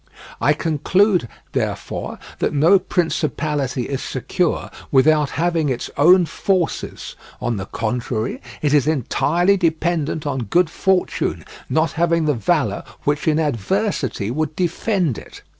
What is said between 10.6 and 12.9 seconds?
fortune, not having the valour